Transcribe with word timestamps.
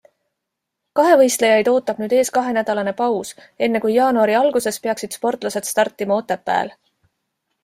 Kahevõistlejaid 0.99 1.69
ootab 1.73 1.99
nüüd 2.03 2.15
ees 2.21 2.31
kahenädalane 2.37 2.93
paus, 3.03 3.35
enne 3.67 3.83
kui 3.85 3.95
jaanuari 3.99 4.39
alguses 4.41 4.83
peaksid 4.89 5.19
sportlased 5.19 5.71
startima 5.75 6.19
Otepääl. 6.25 6.75